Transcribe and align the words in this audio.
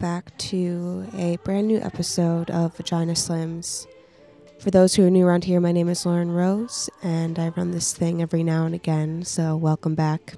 back 0.00 0.34
to 0.38 1.06
a 1.14 1.36
brand 1.44 1.68
new 1.68 1.78
episode 1.78 2.50
of 2.50 2.74
Vagina 2.74 3.12
Slims. 3.12 3.86
For 4.58 4.70
those 4.70 4.94
who 4.94 5.06
are 5.06 5.10
new 5.10 5.26
around 5.26 5.44
here, 5.44 5.60
my 5.60 5.72
name 5.72 5.90
is 5.90 6.06
Lauren 6.06 6.30
Rose, 6.30 6.88
and 7.02 7.38
I 7.38 7.50
run 7.50 7.72
this 7.72 7.92
thing 7.92 8.22
every 8.22 8.42
now 8.42 8.64
and 8.64 8.74
again, 8.74 9.24
so 9.24 9.58
welcome 9.58 9.94
back. 9.94 10.36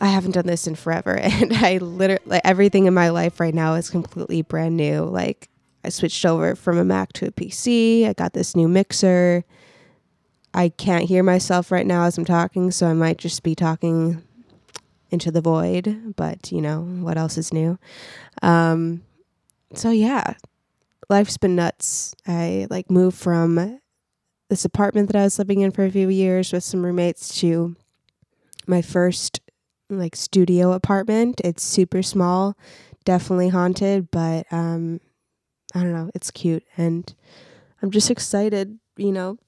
I 0.00 0.06
haven't 0.06 0.30
done 0.32 0.46
this 0.46 0.66
in 0.66 0.76
forever, 0.76 1.14
and 1.22 1.52
I 1.52 1.76
literally, 1.76 2.22
like, 2.24 2.42
everything 2.42 2.86
in 2.86 2.94
my 2.94 3.10
life 3.10 3.38
right 3.38 3.54
now 3.54 3.74
is 3.74 3.90
completely 3.90 4.40
brand 4.40 4.78
new. 4.78 5.02
Like, 5.02 5.50
I 5.84 5.90
switched 5.90 6.24
over 6.24 6.54
from 6.54 6.78
a 6.78 6.84
Mac 6.84 7.12
to 7.14 7.26
a 7.26 7.30
PC, 7.30 8.08
I 8.08 8.14
got 8.14 8.32
this 8.32 8.56
new 8.56 8.66
mixer. 8.66 9.44
I 10.54 10.70
can't 10.70 11.04
hear 11.04 11.22
myself 11.22 11.70
right 11.70 11.86
now 11.86 12.04
as 12.04 12.16
I'm 12.16 12.24
talking, 12.24 12.70
so 12.70 12.86
I 12.86 12.94
might 12.94 13.18
just 13.18 13.42
be 13.42 13.54
talking 13.54 14.24
into 15.10 15.30
the 15.30 15.40
void, 15.40 16.14
but 16.16 16.52
you 16.52 16.60
know, 16.60 16.80
what 16.82 17.16
else 17.16 17.38
is 17.38 17.52
new? 17.52 17.78
Um, 18.42 19.02
so 19.74 19.90
yeah, 19.90 20.34
life's 21.08 21.36
been 21.36 21.56
nuts. 21.56 22.14
I 22.26 22.66
like 22.70 22.90
moved 22.90 23.16
from 23.16 23.80
this 24.48 24.64
apartment 24.64 25.08
that 25.08 25.18
I 25.18 25.24
was 25.24 25.38
living 25.38 25.60
in 25.60 25.70
for 25.70 25.84
a 25.84 25.90
few 25.90 26.08
years 26.08 26.52
with 26.52 26.64
some 26.64 26.84
roommates 26.84 27.38
to 27.40 27.76
my 28.66 28.82
first 28.82 29.40
like 29.90 30.16
studio 30.16 30.72
apartment. 30.72 31.40
It's 31.44 31.62
super 31.62 32.02
small, 32.02 32.56
definitely 33.04 33.48
haunted, 33.48 34.10
but 34.10 34.46
um 34.50 35.00
I 35.74 35.82
don't 35.82 35.92
know, 35.92 36.10
it's 36.14 36.30
cute 36.30 36.64
and 36.76 37.14
I'm 37.82 37.90
just 37.90 38.10
excited, 38.10 38.78
you 38.96 39.12
know, 39.12 39.38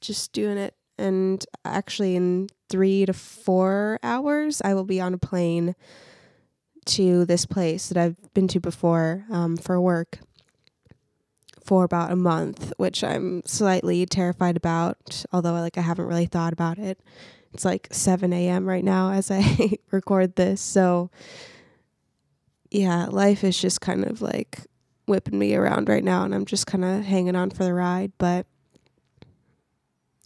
just 0.00 0.32
doing 0.32 0.58
it. 0.58 0.74
And 0.96 1.44
actually 1.64 2.14
in 2.14 2.48
3 2.74 3.06
to 3.06 3.12
4 3.12 4.00
hours 4.02 4.60
I 4.64 4.74
will 4.74 4.82
be 4.82 5.00
on 5.00 5.14
a 5.14 5.18
plane 5.18 5.76
to 6.86 7.24
this 7.24 7.46
place 7.46 7.88
that 7.88 7.96
I've 7.96 8.34
been 8.34 8.48
to 8.48 8.58
before 8.58 9.26
um, 9.30 9.56
for 9.56 9.80
work 9.80 10.18
for 11.64 11.84
about 11.84 12.10
a 12.10 12.16
month, 12.16 12.72
which 12.76 13.04
I'm 13.04 13.42
slightly 13.46 14.04
terrified 14.06 14.56
about, 14.56 15.24
although 15.32 15.52
like 15.52 15.78
I 15.78 15.82
haven't 15.82 16.06
really 16.06 16.26
thought 16.26 16.52
about 16.52 16.78
it. 16.78 16.98
It's 17.52 17.64
like 17.64 17.86
7 17.92 18.32
a.m. 18.32 18.66
right 18.66 18.82
now 18.82 19.12
as 19.12 19.30
I 19.30 19.74
record 19.92 20.34
this. 20.34 20.60
So, 20.60 21.12
yeah, 22.72 23.06
life 23.06 23.44
is 23.44 23.56
just 23.56 23.80
kind 23.80 24.04
of 24.04 24.20
like 24.20 24.62
whipping 25.06 25.38
me 25.38 25.54
around 25.54 25.88
right 25.88 26.02
now, 26.02 26.24
and 26.24 26.34
I'm 26.34 26.44
just 26.44 26.66
kind 26.66 26.84
of 26.84 27.04
hanging 27.04 27.36
on 27.36 27.50
for 27.50 27.62
the 27.62 27.72
ride. 27.72 28.10
But 28.18 28.46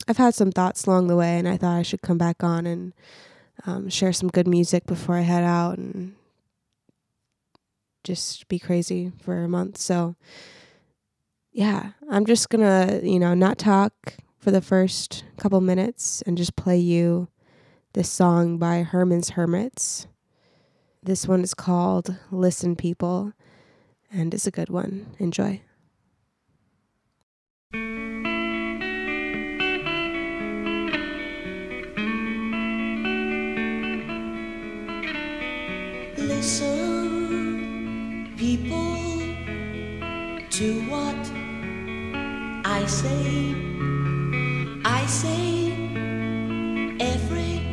I've 0.06 0.16
had 0.16 0.34
some 0.34 0.52
thoughts 0.52 0.86
along 0.86 1.08
the 1.08 1.16
way, 1.16 1.38
and 1.38 1.48
I 1.48 1.56
thought 1.56 1.76
I 1.76 1.82
should 1.82 2.02
come 2.02 2.18
back 2.18 2.42
on 2.42 2.66
and 2.66 2.92
um, 3.66 3.88
share 3.88 4.12
some 4.12 4.28
good 4.28 4.46
music 4.46 4.86
before 4.86 5.16
I 5.16 5.22
head 5.22 5.44
out 5.44 5.78
and 5.78 6.14
just 8.04 8.48
be 8.48 8.58
crazy 8.58 9.12
for 9.20 9.42
a 9.42 9.48
month. 9.48 9.78
So, 9.78 10.16
yeah, 11.52 11.90
I'm 12.10 12.24
just 12.24 12.48
gonna, 12.48 13.00
you 13.02 13.18
know, 13.18 13.34
not 13.34 13.58
talk 13.58 14.14
for 14.38 14.50
the 14.50 14.62
first 14.62 15.24
couple 15.36 15.60
minutes 15.60 16.22
and 16.22 16.38
just 16.38 16.56
play 16.56 16.78
you 16.78 17.28
this 17.92 18.08
song 18.08 18.58
by 18.58 18.82
Herman's 18.82 19.30
Hermits. 19.30 20.06
This 21.02 21.26
one 21.26 21.42
is 21.42 21.54
called 21.54 22.16
Listen 22.30 22.76
People 22.76 23.32
and 24.10 24.32
it's 24.32 24.46
a 24.46 24.50
good 24.50 24.68
one. 24.68 25.14
Enjoy. 25.18 25.60
Listen, 36.48 38.32
people, 38.38 38.96
to 40.48 40.80
what 40.88 41.30
I 42.64 42.86
say. 42.86 43.54
I 44.82 45.04
say, 45.04 45.72
everybody's 47.00 47.66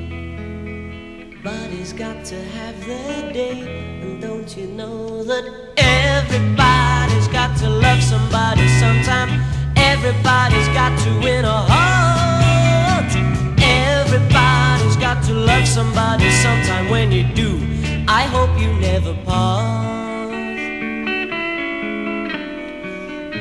got 1.93 2.25
to 2.25 2.35
have 2.35 2.85
their 2.85 3.31
day. 3.31 4.01
And 4.01 4.21
don't 4.21 4.57
you 4.57 4.67
know 4.67 5.23
that 5.23 5.45
everybody's 5.77 7.29
got 7.29 7.55
to 7.59 7.69
love 7.69 8.03
somebody 8.03 8.67
sometime? 8.77 9.41
Everybody's 9.77 10.67
got 10.75 10.99
to 11.05 11.09
win 11.23 11.45
a 11.45 11.63
heart. 11.71 13.15
Everybody's 13.57 14.97
got 14.97 15.23
to 15.27 15.33
love 15.33 15.65
somebody 15.65 16.29
sometime. 16.29 16.89
When 16.89 17.13
you 17.13 17.23
do, 17.33 17.74
I 18.07 18.23
hope 18.27 18.59
you 18.59 18.71
never 18.73 19.15
part. 19.25 20.31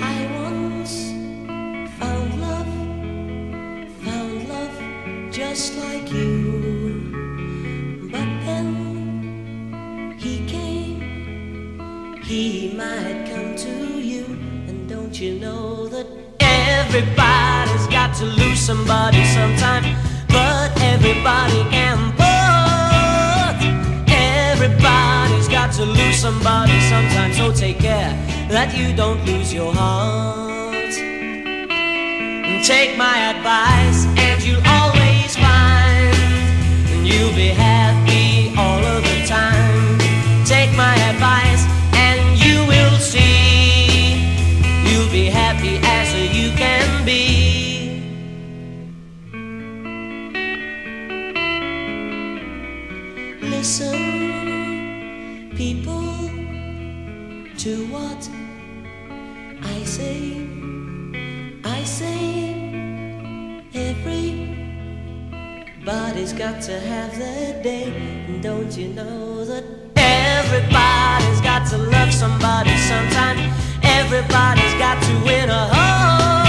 I 0.00 0.26
once 0.40 1.12
found 1.98 2.40
love, 2.40 2.66
found 4.02 4.48
love 4.48 5.30
just 5.30 5.76
like 5.76 6.10
you. 6.10 7.12
But 8.10 8.26
then 8.46 10.16
he 10.18 10.46
came, 10.46 12.22
he 12.22 12.72
might 12.74 13.26
come 13.30 13.56
to 13.56 14.00
you. 14.00 14.24
And 14.66 14.88
don't 14.88 15.20
you 15.20 15.38
know 15.38 15.88
that 15.88 16.06
everybody's 16.40 17.86
got 17.88 18.14
to 18.16 18.24
lose 18.24 18.60
somebody 18.60 19.22
sometime? 19.26 19.94
But 20.28 20.72
everybody 20.80 21.60
somebody 26.24 26.80
sometimes, 26.80 27.36
So 27.36 27.52
take 27.52 27.78
care 27.80 28.12
that 28.48 28.74
you 28.74 28.96
don't 28.96 29.22
lose 29.26 29.52
your 29.52 29.70
heart. 29.74 30.94
Take 32.64 32.96
my 32.96 33.16
advice, 33.32 34.00
and 34.24 34.42
you'll 34.42 34.66
always 34.78 35.36
find 35.36 36.16
you'll 37.06 37.36
be 37.44 37.50
happy 37.68 38.56
all 38.56 38.82
of 38.94 39.02
the 39.04 39.18
time. 39.36 39.98
Take 40.46 40.72
my 40.84 40.96
advice, 41.12 41.43
got 66.50 66.60
to 66.60 66.78
have 66.78 67.18
their 67.18 67.62
day. 67.62 67.86
And 68.28 68.42
don't 68.42 68.76
you 68.76 68.88
know 68.88 69.46
that 69.46 69.64
everybody's 69.96 71.40
got 71.40 71.66
to 71.70 71.78
love 71.78 72.12
somebody 72.12 72.76
sometime? 72.76 73.38
Everybody's 73.82 74.74
got 74.74 75.02
to 75.04 75.24
win 75.24 75.48
a 75.48 75.68
heart. 75.72 76.43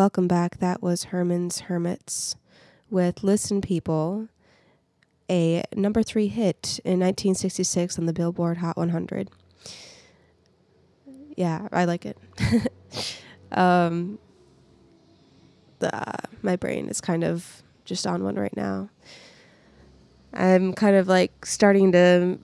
Welcome 0.00 0.28
back. 0.28 0.60
That 0.60 0.82
was 0.82 1.04
Herman's 1.04 1.60
Hermits 1.60 2.34
with 2.88 3.22
Listen 3.22 3.60
People, 3.60 4.28
a 5.30 5.62
number 5.76 6.02
three 6.02 6.28
hit 6.28 6.80
in 6.86 7.00
1966 7.00 7.98
on 7.98 8.06
the 8.06 8.14
Billboard 8.14 8.56
Hot 8.56 8.78
100. 8.78 9.28
Yeah, 11.36 11.68
I 11.70 11.84
like 11.84 12.06
it. 12.06 12.16
um, 13.52 14.18
the, 15.80 15.90
my 16.40 16.56
brain 16.56 16.88
is 16.88 17.02
kind 17.02 17.22
of 17.22 17.62
just 17.84 18.06
on 18.06 18.24
one 18.24 18.36
right 18.36 18.56
now. 18.56 18.88
I'm 20.32 20.72
kind 20.72 20.96
of 20.96 21.08
like 21.08 21.44
starting 21.44 21.92
to 21.92 22.38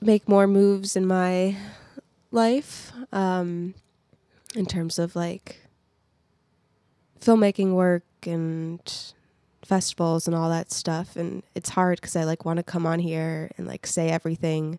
make 0.00 0.26
more 0.26 0.46
moves 0.46 0.96
in 0.96 1.06
my 1.06 1.54
life 2.30 2.92
um, 3.12 3.74
in 4.54 4.64
terms 4.64 4.98
of 4.98 5.14
like 5.14 5.63
filmmaking 7.24 7.72
work 7.72 8.04
and 8.26 9.12
festivals 9.64 10.26
and 10.26 10.36
all 10.36 10.50
that 10.50 10.70
stuff 10.70 11.16
and 11.16 11.42
it's 11.54 11.70
hard 11.70 11.98
because 11.98 12.16
i 12.16 12.24
like 12.24 12.44
want 12.44 12.58
to 12.58 12.62
come 12.62 12.84
on 12.84 12.98
here 12.98 13.50
and 13.56 13.66
like 13.66 13.86
say 13.86 14.10
everything 14.10 14.78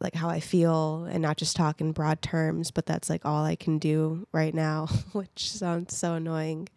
like 0.00 0.14
how 0.14 0.28
i 0.28 0.38
feel 0.38 1.04
and 1.10 1.20
not 1.20 1.36
just 1.36 1.56
talk 1.56 1.80
in 1.80 1.90
broad 1.90 2.22
terms 2.22 2.70
but 2.70 2.86
that's 2.86 3.10
like 3.10 3.26
all 3.26 3.44
i 3.44 3.56
can 3.56 3.78
do 3.78 4.26
right 4.30 4.54
now 4.54 4.86
which 5.12 5.50
sounds 5.50 5.96
so 5.96 6.14
annoying. 6.14 6.68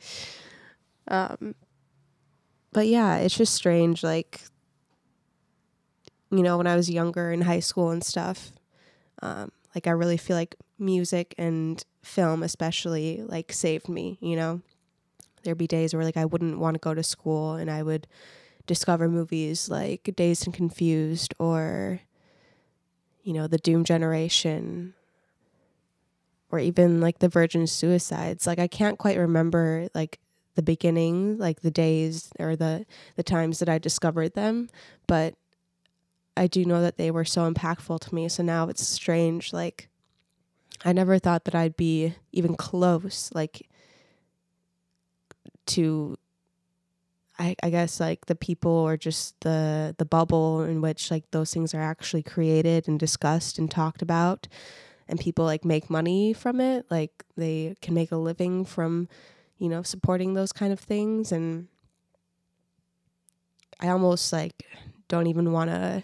Um 1.07 1.53
but 2.73 2.87
yeah 2.87 3.17
it's 3.17 3.37
just 3.37 3.53
strange 3.53 4.01
like 4.01 4.41
you 6.31 6.41
know 6.41 6.57
when 6.57 6.67
i 6.67 6.75
was 6.75 6.89
younger 6.89 7.31
in 7.31 7.41
high 7.41 7.59
school 7.59 7.91
and 7.91 8.03
stuff 8.03 8.51
um 9.21 9.51
like 9.75 9.85
i 9.85 9.91
really 9.91 10.17
feel 10.17 10.35
like 10.35 10.55
music 10.79 11.35
and 11.37 11.83
film 12.01 12.43
especially 12.43 13.21
like 13.27 13.53
saved 13.53 13.87
me 13.87 14.17
you 14.21 14.35
know 14.35 14.61
there'd 15.43 15.57
be 15.57 15.67
days 15.67 15.93
where 15.93 16.03
like 16.03 16.17
I 16.17 16.25
wouldn't 16.25 16.59
want 16.59 16.75
to 16.75 16.79
go 16.79 16.93
to 16.93 17.03
school 17.03 17.53
and 17.53 17.69
I 17.69 17.83
would 17.83 18.07
discover 18.65 19.09
movies 19.09 19.69
like 19.69 20.09
Dazed 20.15 20.45
and 20.45 20.53
Confused 20.53 21.33
or 21.39 22.01
you 23.23 23.33
know, 23.33 23.47
The 23.47 23.57
Doom 23.57 23.83
Generation 23.83 24.93
or 26.49 26.59
even 26.59 26.99
like 27.01 27.19
The 27.19 27.29
Virgin 27.29 27.67
Suicides. 27.67 28.47
Like 28.47 28.59
I 28.59 28.67
can't 28.67 28.97
quite 28.97 29.17
remember 29.17 29.87
like 29.93 30.19
the 30.55 30.63
beginning, 30.63 31.37
like 31.37 31.61
the 31.61 31.71
days 31.71 32.31
or 32.39 32.55
the 32.55 32.85
the 33.15 33.23
times 33.23 33.59
that 33.59 33.69
I 33.69 33.77
discovered 33.77 34.33
them, 34.33 34.69
but 35.07 35.35
I 36.35 36.47
do 36.47 36.65
know 36.65 36.81
that 36.81 36.97
they 36.97 37.11
were 37.11 37.25
so 37.25 37.51
impactful 37.51 37.99
to 38.01 38.15
me. 38.15 38.27
So 38.29 38.43
now 38.43 38.67
it's 38.67 38.85
strange 38.85 39.53
like 39.53 39.89
I 40.83 40.93
never 40.93 41.19
thought 41.19 41.45
that 41.45 41.55
I'd 41.55 41.77
be 41.77 42.15
even 42.31 42.55
close 42.55 43.31
like 43.33 43.69
to 45.67 46.17
I, 47.39 47.55
I 47.63 47.69
guess 47.69 47.99
like 47.99 48.25
the 48.25 48.35
people 48.35 48.71
or 48.71 48.97
just 48.97 49.39
the 49.41 49.95
the 49.97 50.05
bubble 50.05 50.61
in 50.63 50.81
which 50.81 51.09
like 51.11 51.29
those 51.31 51.53
things 51.53 51.73
are 51.73 51.81
actually 51.81 52.23
created 52.23 52.87
and 52.87 52.99
discussed 52.99 53.57
and 53.57 53.69
talked 53.69 54.01
about 54.01 54.47
and 55.07 55.19
people 55.19 55.45
like 55.45 55.65
make 55.65 55.89
money 55.89 56.33
from 56.33 56.59
it 56.59 56.85
like 56.89 57.25
they 57.37 57.75
can 57.81 57.93
make 57.93 58.11
a 58.11 58.17
living 58.17 58.65
from 58.65 59.07
you 59.57 59.69
know 59.69 59.81
supporting 59.81 60.33
those 60.33 60.51
kind 60.51 60.73
of 60.73 60.79
things 60.79 61.31
and 61.31 61.67
i 63.79 63.87
almost 63.87 64.31
like 64.31 64.65
don't 65.07 65.27
even 65.27 65.51
want 65.51 65.69
to 65.69 66.03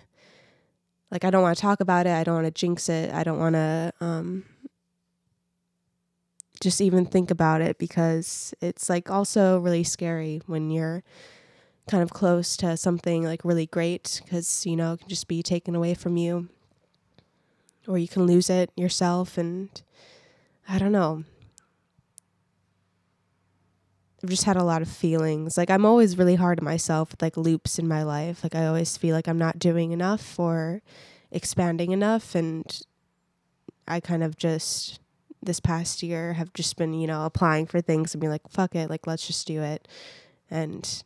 like 1.11 1.23
i 1.23 1.29
don't 1.29 1.41
want 1.41 1.55
to 1.55 1.61
talk 1.61 1.79
about 1.79 2.05
it 2.05 2.13
i 2.13 2.23
don't 2.23 2.35
want 2.35 2.45
to 2.45 2.51
jinx 2.51 2.89
it 2.89 3.13
i 3.13 3.23
don't 3.23 3.39
want 3.39 3.55
to 3.55 3.91
um 4.01 4.43
just 6.59 6.81
even 6.81 7.05
think 7.05 7.29
about 7.29 7.61
it 7.61 7.77
because 7.77 8.53
it's 8.61 8.89
like 8.89 9.09
also 9.11 9.59
really 9.59 9.83
scary 9.83 10.41
when 10.47 10.71
you're 10.71 11.03
kind 11.87 12.03
of 12.03 12.09
close 12.09 12.57
to 12.57 12.75
something 12.75 13.23
like 13.23 13.45
really 13.45 13.65
great 13.67 14.21
because 14.23 14.65
you 14.65 14.75
know 14.75 14.93
it 14.93 14.99
can 14.99 15.09
just 15.09 15.27
be 15.27 15.41
taken 15.41 15.75
away 15.75 15.93
from 15.93 16.17
you 16.17 16.49
or 17.87 17.97
you 17.97 18.07
can 18.07 18.25
lose 18.25 18.49
it 18.49 18.71
yourself 18.75 19.37
and 19.37 19.81
i 20.67 20.77
don't 20.77 20.91
know 20.91 21.23
i've 24.23 24.29
just 24.29 24.45
had 24.45 24.57
a 24.57 24.63
lot 24.63 24.81
of 24.81 24.87
feelings 24.87 25.57
like 25.57 25.69
i'm 25.69 25.85
always 25.85 26.17
really 26.17 26.35
hard 26.35 26.59
on 26.59 26.65
myself 26.65 27.11
with 27.11 27.21
like 27.21 27.37
loops 27.37 27.77
in 27.77 27.87
my 27.87 28.03
life 28.03 28.43
like 28.43 28.55
i 28.55 28.65
always 28.65 28.97
feel 28.97 29.15
like 29.15 29.27
i'm 29.27 29.37
not 29.37 29.59
doing 29.59 29.91
enough 29.91 30.39
or 30.39 30.81
expanding 31.31 31.91
enough 31.91 32.35
and 32.35 32.81
i 33.87 33.99
kind 33.99 34.23
of 34.23 34.37
just 34.37 34.99
this 35.41 35.59
past 35.59 36.03
year 36.03 36.33
have 36.33 36.53
just 36.53 36.77
been, 36.77 36.93
you 36.93 37.07
know, 37.07 37.25
applying 37.25 37.65
for 37.65 37.81
things 37.81 38.13
and 38.13 38.21
be 38.21 38.27
like, 38.27 38.47
fuck 38.49 38.75
it, 38.75 38.89
like 38.89 39.07
let's 39.07 39.25
just 39.25 39.47
do 39.47 39.61
it. 39.61 39.87
And 40.49 41.03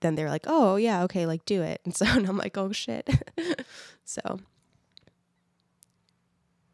then 0.00 0.14
they're 0.14 0.30
like, 0.30 0.44
oh 0.46 0.76
yeah, 0.76 1.02
okay, 1.04 1.26
like 1.26 1.44
do 1.44 1.62
it. 1.62 1.80
And 1.84 1.94
so 1.94 2.06
and 2.06 2.26
I'm 2.26 2.38
like, 2.38 2.56
oh 2.56 2.72
shit. 2.72 3.08
so 4.04 4.40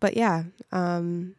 but 0.00 0.16
yeah, 0.16 0.44
um 0.72 1.34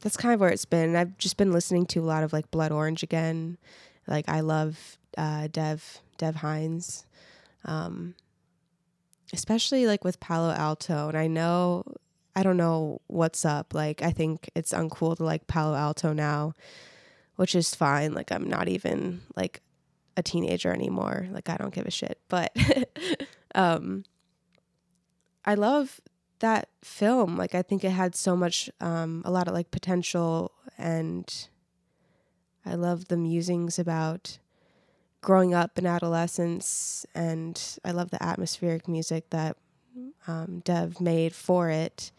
that's 0.00 0.16
kind 0.16 0.34
of 0.34 0.40
where 0.40 0.50
it's 0.50 0.64
been. 0.64 0.96
I've 0.96 1.16
just 1.18 1.36
been 1.36 1.52
listening 1.52 1.86
to 1.86 2.00
a 2.00 2.06
lot 2.06 2.24
of 2.24 2.32
like 2.32 2.50
Blood 2.50 2.72
Orange 2.72 3.02
again. 3.02 3.58
Like 4.06 4.28
I 4.28 4.40
love 4.40 4.98
uh 5.16 5.48
Dev 5.50 6.00
Dev 6.18 6.36
Hynes. 6.36 7.04
Um 7.64 8.14
especially 9.32 9.86
like 9.86 10.02
with 10.02 10.18
Palo 10.18 10.52
Alto 10.52 11.08
and 11.08 11.16
I 11.16 11.26
know 11.26 11.84
I 12.34 12.42
don't 12.42 12.56
know 12.56 13.00
what's 13.06 13.44
up. 13.44 13.74
Like, 13.74 14.02
I 14.02 14.12
think 14.12 14.50
it's 14.54 14.72
uncool 14.72 15.16
to 15.16 15.24
like 15.24 15.46
Palo 15.46 15.74
Alto 15.74 16.12
now, 16.12 16.54
which 17.36 17.54
is 17.54 17.74
fine. 17.74 18.14
Like, 18.14 18.30
I'm 18.30 18.48
not 18.48 18.68
even 18.68 19.22
like 19.36 19.60
a 20.16 20.22
teenager 20.22 20.72
anymore. 20.72 21.28
Like, 21.32 21.48
I 21.48 21.56
don't 21.56 21.74
give 21.74 21.86
a 21.86 21.90
shit. 21.90 22.18
But 22.28 22.56
um, 23.54 24.04
I 25.44 25.54
love 25.54 26.00
that 26.40 26.68
film. 26.82 27.36
Like, 27.36 27.54
I 27.54 27.62
think 27.62 27.84
it 27.84 27.90
had 27.90 28.14
so 28.14 28.36
much, 28.36 28.70
um, 28.80 29.22
a 29.24 29.30
lot 29.30 29.48
of 29.48 29.54
like 29.54 29.70
potential. 29.70 30.52
And 30.76 31.48
I 32.66 32.74
love 32.74 33.08
the 33.08 33.16
musings 33.16 33.78
about 33.78 34.38
growing 35.20 35.54
up 35.54 35.78
in 35.78 35.86
adolescence. 35.86 37.06
And 37.14 37.60
I 37.84 37.92
love 37.92 38.10
the 38.10 38.22
atmospheric 38.22 38.88
music 38.88 39.30
that 39.30 39.56
um, 40.26 40.60
Dev 40.64 41.00
made 41.00 41.34
for 41.34 41.70
it 41.70 42.12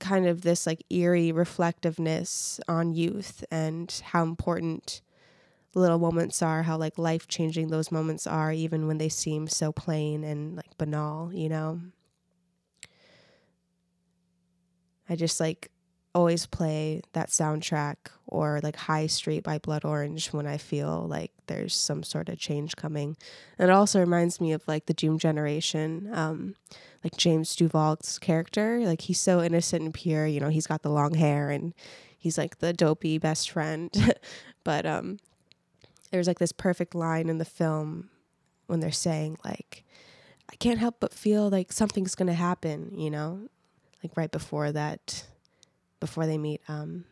kind 0.00 0.26
of 0.26 0.42
this 0.42 0.66
like 0.66 0.82
eerie 0.90 1.30
reflectiveness 1.30 2.58
on 2.66 2.92
youth 2.94 3.44
and 3.50 4.02
how 4.06 4.24
important 4.24 5.02
little 5.74 5.98
moments 5.98 6.42
are, 6.42 6.64
how 6.64 6.76
like 6.76 6.98
life 6.98 7.28
changing 7.28 7.68
those 7.68 7.92
moments 7.92 8.26
are, 8.26 8.50
even 8.50 8.88
when 8.88 8.98
they 8.98 9.08
seem 9.08 9.46
so 9.46 9.70
plain 9.70 10.24
and 10.24 10.56
like 10.56 10.76
banal, 10.78 11.32
you 11.32 11.48
know? 11.48 11.80
I 15.10 15.16
just 15.16 15.40
like 15.40 15.70
always 16.14 16.46
play 16.46 17.02
that 17.12 17.28
soundtrack 17.28 17.96
or 18.26 18.60
like 18.62 18.76
High 18.76 19.06
Street 19.06 19.44
by 19.44 19.58
Blood 19.58 19.84
Orange 19.84 20.28
when 20.28 20.46
I 20.46 20.56
feel 20.56 21.06
like 21.08 21.32
there's 21.46 21.74
some 21.74 22.02
sort 22.02 22.28
of 22.28 22.38
change 22.38 22.76
coming. 22.76 23.16
And 23.58 23.70
it 23.70 23.72
also 23.72 24.00
reminds 24.00 24.40
me 24.40 24.52
of 24.52 24.66
like 24.66 24.86
the 24.86 24.94
Doom 24.94 25.18
generation, 25.18 26.10
um, 26.12 26.54
like 27.04 27.16
James 27.16 27.54
Duval's 27.54 28.18
character. 28.18 28.80
Like 28.80 29.02
he's 29.02 29.20
so 29.20 29.42
innocent 29.42 29.82
and 29.82 29.94
pure, 29.94 30.26
you 30.26 30.40
know, 30.40 30.48
he's 30.48 30.66
got 30.66 30.82
the 30.82 30.90
long 30.90 31.14
hair 31.14 31.50
and 31.50 31.74
he's 32.18 32.38
like 32.38 32.58
the 32.58 32.72
dopey 32.72 33.18
best 33.18 33.50
friend. 33.50 34.14
but 34.64 34.86
um 34.86 35.18
there's 36.10 36.26
like 36.26 36.40
this 36.40 36.52
perfect 36.52 36.94
line 36.94 37.28
in 37.28 37.38
the 37.38 37.44
film 37.44 38.10
when 38.66 38.80
they're 38.80 38.90
saying 38.90 39.38
like 39.44 39.84
I 40.50 40.56
can't 40.56 40.80
help 40.80 40.96
but 40.98 41.14
feel 41.14 41.48
like 41.48 41.72
something's 41.72 42.16
gonna 42.16 42.34
happen, 42.34 42.98
you 42.98 43.10
know? 43.10 43.48
Like 44.02 44.16
right 44.16 44.30
before 44.30 44.72
that 44.72 45.24
before 46.00 46.26
they 46.26 46.38
meet 46.38 46.62
um, 46.68 47.04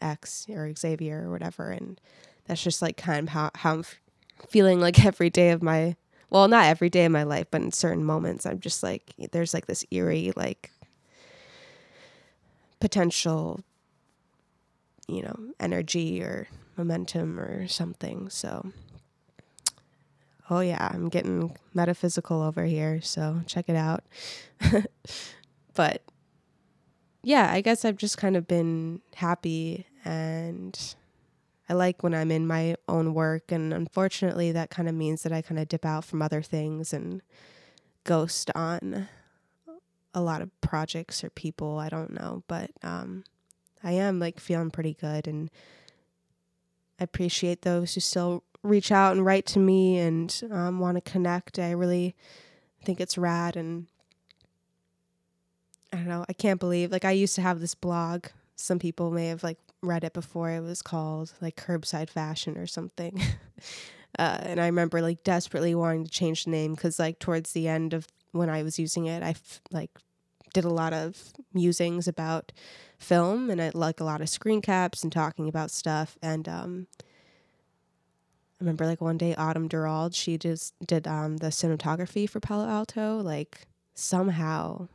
X 0.00 0.46
or 0.48 0.72
Xavier 0.74 1.26
or 1.26 1.30
whatever. 1.30 1.70
And 1.70 2.00
that's 2.46 2.62
just 2.62 2.80
like 2.80 2.96
kind 2.96 3.28
of 3.28 3.32
how, 3.34 3.50
how 3.54 3.72
I'm 3.74 3.80
f- 3.80 4.00
feeling 4.48 4.80
like 4.80 5.04
every 5.04 5.28
day 5.28 5.50
of 5.50 5.62
my, 5.62 5.96
well, 6.30 6.48
not 6.48 6.66
every 6.66 6.88
day 6.88 7.04
of 7.04 7.12
my 7.12 7.24
life, 7.24 7.48
but 7.50 7.62
in 7.62 7.72
certain 7.72 8.04
moments, 8.04 8.46
I'm 8.46 8.60
just 8.60 8.82
like, 8.82 9.12
there's 9.32 9.52
like 9.52 9.66
this 9.66 9.84
eerie, 9.90 10.32
like 10.36 10.70
potential, 12.80 13.60
you 15.08 15.22
know, 15.22 15.36
energy 15.58 16.22
or 16.22 16.48
momentum 16.76 17.40
or 17.40 17.66
something. 17.66 18.30
So, 18.30 18.72
oh 20.48 20.60
yeah, 20.60 20.88
I'm 20.92 21.08
getting 21.08 21.56
metaphysical 21.74 22.40
over 22.42 22.64
here. 22.64 23.00
So 23.02 23.40
check 23.46 23.68
it 23.68 23.76
out. 23.76 24.04
but 25.74 26.02
yeah, 27.28 27.52
I 27.52 27.60
guess 27.60 27.84
I've 27.84 27.98
just 27.98 28.16
kind 28.16 28.38
of 28.38 28.48
been 28.48 29.02
happy 29.14 29.84
and 30.02 30.94
I 31.68 31.74
like 31.74 32.02
when 32.02 32.14
I'm 32.14 32.30
in 32.30 32.46
my 32.46 32.74
own 32.88 33.12
work. 33.12 33.52
And 33.52 33.74
unfortunately, 33.74 34.50
that 34.52 34.70
kind 34.70 34.88
of 34.88 34.94
means 34.94 35.24
that 35.24 35.32
I 35.32 35.42
kind 35.42 35.60
of 35.60 35.68
dip 35.68 35.84
out 35.84 36.06
from 36.06 36.22
other 36.22 36.40
things 36.40 36.94
and 36.94 37.20
ghost 38.04 38.50
on 38.54 39.08
a 40.14 40.22
lot 40.22 40.40
of 40.40 40.58
projects 40.62 41.22
or 41.22 41.28
people. 41.28 41.78
I 41.78 41.90
don't 41.90 42.12
know. 42.12 42.44
But 42.48 42.70
um, 42.82 43.24
I 43.84 43.92
am 43.92 44.18
like 44.18 44.40
feeling 44.40 44.70
pretty 44.70 44.94
good. 44.94 45.28
And 45.28 45.50
I 46.98 47.04
appreciate 47.04 47.60
those 47.60 47.92
who 47.92 48.00
still 48.00 48.42
reach 48.62 48.90
out 48.90 49.14
and 49.14 49.26
write 49.26 49.44
to 49.48 49.58
me 49.58 49.98
and 49.98 50.34
um, 50.50 50.80
want 50.80 50.96
to 50.96 51.02
connect. 51.02 51.58
I 51.58 51.72
really 51.72 52.16
think 52.82 53.02
it's 53.02 53.18
rad. 53.18 53.54
And 53.54 53.86
I 55.92 55.96
don't 55.96 56.08
know. 56.08 56.24
I 56.28 56.32
can't 56.32 56.60
believe 56.60 56.92
like 56.92 57.04
I 57.04 57.12
used 57.12 57.34
to 57.36 57.42
have 57.42 57.60
this 57.60 57.74
blog. 57.74 58.26
Some 58.56 58.78
people 58.78 59.10
may 59.10 59.28
have 59.28 59.42
like 59.42 59.58
read 59.82 60.04
it 60.04 60.12
before. 60.12 60.50
It 60.50 60.60
was 60.60 60.82
called 60.82 61.32
like 61.40 61.56
Curbside 61.56 62.10
Fashion 62.10 62.58
or 62.58 62.66
something. 62.66 63.20
uh, 64.18 64.38
and 64.42 64.60
I 64.60 64.66
remember 64.66 65.00
like 65.00 65.24
desperately 65.24 65.74
wanting 65.74 66.04
to 66.04 66.10
change 66.10 66.44
the 66.44 66.50
name 66.50 66.74
because 66.74 66.98
like 66.98 67.18
towards 67.18 67.52
the 67.52 67.68
end 67.68 67.94
of 67.94 68.06
when 68.32 68.50
I 68.50 68.62
was 68.62 68.78
using 68.78 69.06
it, 69.06 69.22
I 69.22 69.30
f- 69.30 69.60
like 69.70 69.90
did 70.52 70.64
a 70.64 70.70
lot 70.70 70.92
of 70.92 71.32
musings 71.54 72.08
about 72.08 72.52
film 72.98 73.50
and 73.50 73.60
I 73.60 73.70
like 73.74 74.00
a 74.00 74.04
lot 74.04 74.20
of 74.20 74.28
screen 74.28 74.60
caps 74.60 75.02
and 75.02 75.12
talking 75.12 75.48
about 75.48 75.70
stuff. 75.70 76.18
And 76.22 76.48
um, 76.48 76.86
I 78.60 78.64
remember 78.64 78.86
like 78.86 79.00
one 79.00 79.18
day 79.18 79.34
Autumn 79.36 79.68
Durald, 79.68 80.14
she 80.14 80.36
just 80.36 80.74
did 80.84 81.06
um, 81.06 81.36
the 81.38 81.48
cinematography 81.48 82.28
for 82.28 82.40
Palo 82.40 82.68
Alto. 82.68 83.18
Like 83.18 83.66
somehow, 83.94 84.88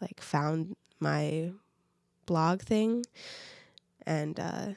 like 0.00 0.20
found 0.20 0.76
my 1.00 1.52
blog 2.26 2.60
thing, 2.62 3.04
and 4.06 4.38
uh, 4.38 4.68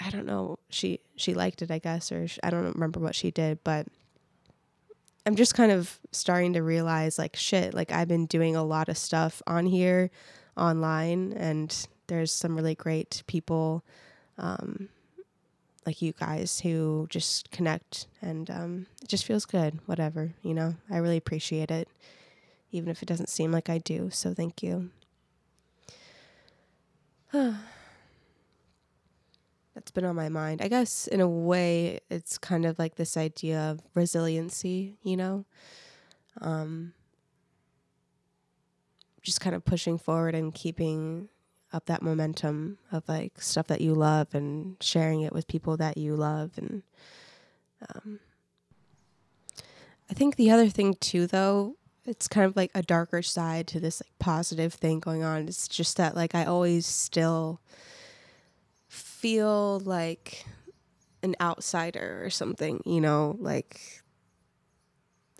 I 0.00 0.10
don't 0.10 0.26
know. 0.26 0.58
She 0.70 1.00
she 1.16 1.34
liked 1.34 1.62
it, 1.62 1.70
I 1.70 1.78
guess, 1.78 2.10
or 2.10 2.26
sh- 2.26 2.38
I 2.42 2.50
don't 2.50 2.72
remember 2.74 3.00
what 3.00 3.14
she 3.14 3.30
did, 3.30 3.62
but 3.64 3.86
I'm 5.24 5.36
just 5.36 5.54
kind 5.54 5.70
of 5.70 5.98
starting 6.10 6.54
to 6.54 6.62
realize 6.62 7.18
like 7.18 7.36
shit, 7.36 7.74
like 7.74 7.92
I've 7.92 8.08
been 8.08 8.26
doing 8.26 8.56
a 8.56 8.64
lot 8.64 8.88
of 8.88 8.98
stuff 8.98 9.40
on 9.46 9.66
here 9.66 10.10
online 10.56 11.32
and 11.32 11.86
there's 12.08 12.32
some 12.32 12.56
really 12.56 12.74
great 12.74 13.22
people 13.26 13.84
um, 14.38 14.88
like 15.86 16.02
you 16.02 16.12
guys 16.12 16.60
who 16.60 17.06
just 17.08 17.50
connect 17.50 18.06
and 18.20 18.50
um, 18.50 18.86
it 19.00 19.08
just 19.08 19.24
feels 19.24 19.46
good, 19.46 19.78
whatever, 19.86 20.32
you 20.42 20.54
know. 20.54 20.74
I 20.90 20.96
really 20.98 21.16
appreciate 21.16 21.70
it 21.70 21.88
even 22.72 22.90
if 22.90 23.02
it 23.02 23.06
doesn't 23.06 23.28
seem 23.28 23.52
like 23.52 23.68
I 23.68 23.78
do. 23.78 24.10
So 24.10 24.34
thank 24.34 24.62
you. 24.62 24.90
That's 27.32 27.56
been 29.94 30.04
on 30.04 30.16
my 30.16 30.28
mind. 30.28 30.60
I 30.60 30.68
guess 30.68 31.06
in 31.06 31.20
a 31.20 31.28
way 31.28 32.00
it's 32.10 32.38
kind 32.38 32.66
of 32.66 32.78
like 32.78 32.96
this 32.96 33.16
idea 33.16 33.60
of 33.60 33.80
resiliency, 33.94 34.96
you 35.02 35.16
know? 35.16 35.44
Um 36.40 36.94
just 39.22 39.40
kind 39.40 39.54
of 39.54 39.64
pushing 39.64 39.98
forward 39.98 40.34
and 40.34 40.52
keeping 40.52 41.28
up 41.72 41.86
that 41.86 42.02
momentum 42.02 42.78
of 42.90 43.08
like 43.08 43.40
stuff 43.40 43.68
that 43.68 43.80
you 43.80 43.94
love 43.94 44.34
and 44.34 44.76
sharing 44.80 45.22
it 45.22 45.32
with 45.32 45.46
people 45.46 45.76
that 45.76 45.96
you 45.96 46.16
love 46.16 46.50
and 46.56 46.82
um 47.88 48.20
I 50.10 50.14
think 50.14 50.36
the 50.36 50.50
other 50.50 50.68
thing 50.68 50.94
too 50.94 51.26
though 51.26 51.76
it's 52.04 52.28
kind 52.28 52.46
of 52.46 52.56
like 52.56 52.70
a 52.74 52.82
darker 52.82 53.22
side 53.22 53.66
to 53.68 53.80
this 53.80 54.02
like 54.02 54.18
positive 54.18 54.74
thing 54.74 55.00
going 55.00 55.22
on. 55.22 55.46
It's 55.46 55.68
just 55.68 55.96
that 55.98 56.16
like 56.16 56.34
I 56.34 56.44
always 56.44 56.86
still 56.86 57.60
feel 58.88 59.80
like 59.80 60.44
an 61.22 61.36
outsider 61.40 62.20
or 62.24 62.30
something, 62.30 62.82
you 62.84 63.00
know, 63.00 63.36
like 63.38 64.02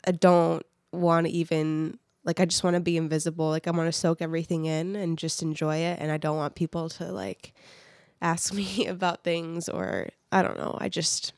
I 0.06 0.12
don't 0.12 0.64
want 0.92 1.26
to 1.26 1.32
even 1.32 1.98
like 2.24 2.38
I 2.38 2.44
just 2.44 2.62
want 2.62 2.74
to 2.74 2.80
be 2.80 2.96
invisible. 2.96 3.48
Like 3.48 3.66
I 3.66 3.72
want 3.72 3.88
to 3.88 3.98
soak 3.98 4.22
everything 4.22 4.66
in 4.66 4.94
and 4.94 5.18
just 5.18 5.42
enjoy 5.42 5.76
it 5.76 5.98
and 6.00 6.12
I 6.12 6.16
don't 6.16 6.36
want 6.36 6.54
people 6.54 6.88
to 6.90 7.10
like 7.10 7.54
ask 8.20 8.54
me 8.54 8.86
about 8.86 9.24
things 9.24 9.68
or 9.68 10.08
I 10.30 10.42
don't 10.42 10.56
know. 10.56 10.76
I 10.80 10.88
just 10.88 11.32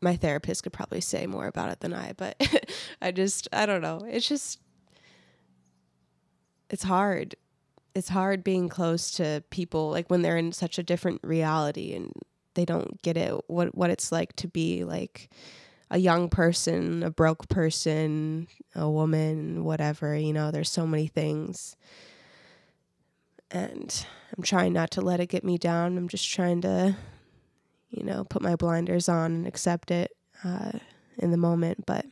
my 0.00 0.16
therapist 0.16 0.62
could 0.62 0.72
probably 0.72 1.00
say 1.00 1.26
more 1.26 1.46
about 1.46 1.70
it 1.70 1.80
than 1.80 1.92
I, 1.92 2.12
but 2.16 2.36
I 3.02 3.10
just 3.10 3.48
I 3.52 3.66
don't 3.66 3.82
know. 3.82 4.06
It's 4.08 4.28
just 4.28 4.60
it's 6.68 6.84
hard. 6.84 7.34
It's 7.94 8.08
hard 8.08 8.44
being 8.44 8.68
close 8.68 9.10
to 9.12 9.42
people 9.50 9.90
like 9.90 10.08
when 10.08 10.22
they're 10.22 10.36
in 10.36 10.52
such 10.52 10.78
a 10.78 10.82
different 10.82 11.20
reality 11.22 11.94
and 11.94 12.12
they 12.54 12.64
don't 12.64 13.00
get 13.02 13.16
it 13.16 13.34
what 13.48 13.74
what 13.76 13.90
it's 13.90 14.12
like 14.12 14.34
to 14.36 14.48
be 14.48 14.84
like 14.84 15.30
a 15.90 15.98
young 15.98 16.28
person, 16.28 17.02
a 17.02 17.10
broke 17.10 17.48
person, 17.48 18.46
a 18.76 18.88
woman, 18.88 19.64
whatever, 19.64 20.14
you 20.14 20.32
know, 20.32 20.52
there's 20.52 20.70
so 20.70 20.86
many 20.86 21.08
things. 21.08 21.76
And 23.50 24.06
I'm 24.36 24.44
trying 24.44 24.72
not 24.72 24.92
to 24.92 25.00
let 25.00 25.18
it 25.18 25.26
get 25.26 25.42
me 25.42 25.58
down. 25.58 25.98
I'm 25.98 26.06
just 26.06 26.30
trying 26.32 26.60
to 26.60 26.96
you 27.90 28.04
know, 28.04 28.24
put 28.24 28.42
my 28.42 28.56
blinders 28.56 29.08
on 29.08 29.32
and 29.32 29.46
accept 29.46 29.90
it 29.90 30.12
uh, 30.44 30.72
in 31.18 31.30
the 31.30 31.36
moment. 31.36 31.84
But 31.86 32.06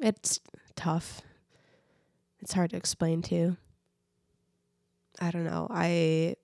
it's 0.00 0.40
tough. 0.76 1.22
It's 2.40 2.52
hard 2.52 2.70
to 2.70 2.76
explain 2.76 3.22
to. 3.22 3.56
I 5.20 5.30
don't 5.30 5.44
know. 5.44 5.66
I 5.70 6.36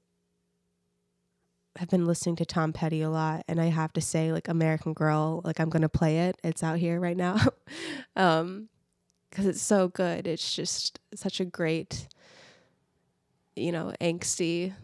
have 1.77 1.89
been 1.89 2.07
listening 2.07 2.37
to 2.37 2.45
Tom 2.45 2.73
Petty 2.73 3.03
a 3.03 3.11
lot, 3.11 3.45
and 3.49 3.61
I 3.61 3.67
have 3.67 3.93
to 3.95 4.01
say, 4.01 4.33
like 4.33 4.49
American 4.49 4.93
Girl, 4.93 5.41
like 5.45 5.59
I'm 5.59 5.71
gonna 5.71 5.89
play 5.89 6.21
it. 6.21 6.37
It's 6.45 6.63
out 6.63 6.79
here 6.79 7.01
right 7.01 7.17
now, 7.17 7.39
um, 8.17 8.69
because 9.31 9.47
it's 9.47 9.63
so 9.63 9.89
good. 9.89 10.27
It's 10.27 10.55
just 10.55 11.01
such 11.15 11.41
a 11.41 11.45
great, 11.45 12.09
you 13.55 13.73
know, 13.73 13.93
angsty 14.01 14.75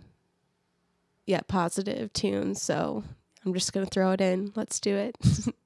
yet 1.26 1.48
positive 1.48 2.12
tune. 2.12 2.54
So 2.54 3.04
I'm 3.44 3.54
just 3.54 3.72
going 3.72 3.86
to 3.86 3.90
throw 3.90 4.12
it 4.12 4.20
in. 4.20 4.52
Let's 4.54 4.80
do 4.80 4.96
it. 4.96 5.16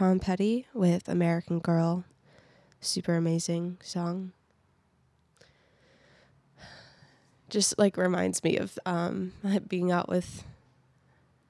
Tom 0.00 0.18
Petty 0.18 0.66
with 0.72 1.10
American 1.10 1.58
Girl. 1.58 2.04
Super 2.80 3.16
amazing 3.16 3.76
song. 3.82 4.32
Just 7.50 7.78
like 7.78 7.98
reminds 7.98 8.42
me 8.42 8.56
of 8.56 8.78
um, 8.86 9.34
being 9.68 9.92
out 9.92 10.08
with 10.08 10.44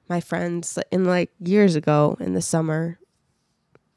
my 0.09 0.19
friends 0.19 0.77
in 0.91 1.05
like 1.05 1.31
years 1.39 1.77
ago 1.77 2.17
in 2.19 2.33
the 2.33 2.41
summer. 2.41 2.99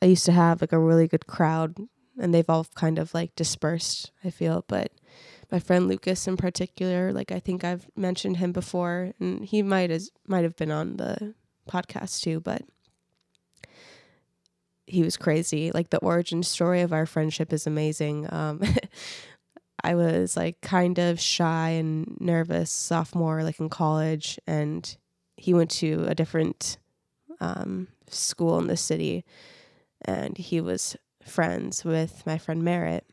I 0.00 0.06
used 0.06 0.24
to 0.26 0.30
have 0.30 0.60
like 0.60 0.72
a 0.72 0.78
really 0.78 1.08
good 1.08 1.26
crowd 1.26 1.76
and 2.16 2.32
they've 2.32 2.48
all 2.48 2.64
kind 2.76 3.00
of 3.00 3.12
like 3.12 3.34
dispersed, 3.34 4.12
I 4.22 4.30
feel, 4.30 4.64
but 4.68 4.92
my 5.50 5.58
friend 5.58 5.88
Lucas 5.88 6.28
in 6.28 6.36
particular, 6.36 7.12
like 7.12 7.32
I 7.32 7.40
think 7.40 7.64
I've 7.64 7.90
mentioned 7.96 8.36
him 8.36 8.52
before 8.52 9.14
and 9.18 9.44
he 9.44 9.62
might 9.64 9.90
as 9.90 10.12
might 10.28 10.44
have 10.44 10.54
been 10.54 10.70
on 10.70 10.98
the 10.98 11.34
podcast 11.68 12.20
too, 12.20 12.38
but 12.38 12.62
he 14.86 15.02
was 15.02 15.16
crazy. 15.16 15.70
Like 15.72 15.90
the 15.90 15.98
origin 15.98 16.42
story 16.42 16.80
of 16.80 16.92
our 16.92 17.06
friendship 17.06 17.52
is 17.52 17.66
amazing. 17.66 18.26
Um, 18.32 18.62
I 19.84 19.94
was 19.94 20.36
like 20.36 20.60
kind 20.62 20.98
of 20.98 21.20
shy 21.20 21.70
and 21.70 22.16
nervous 22.20 22.70
sophomore, 22.70 23.42
like 23.42 23.60
in 23.60 23.68
college, 23.68 24.38
and 24.46 24.96
he 25.36 25.52
went 25.52 25.70
to 25.72 26.04
a 26.06 26.14
different 26.14 26.78
um, 27.40 27.88
school 28.08 28.58
in 28.58 28.66
the 28.66 28.78
city, 28.78 29.24
and 30.02 30.38
he 30.38 30.60
was 30.60 30.96
friends 31.22 31.84
with 31.84 32.22
my 32.24 32.38
friend 32.38 32.62
Merritt, 32.62 33.04